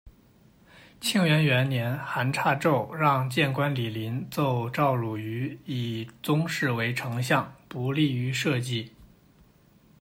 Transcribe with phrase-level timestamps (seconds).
[0.99, 8.91] 庆元元年韩侂胄让谏官李林奏赵汝愚以宗室为丞相，不利于社稷。